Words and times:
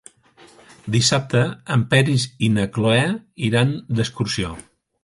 Dissabte 0.95 1.43
en 1.75 1.85
Peris 1.93 2.27
i 2.49 2.51
na 2.57 2.67
Cloè 2.79 2.97
iran 3.51 3.79
d'excursió. 3.97 4.57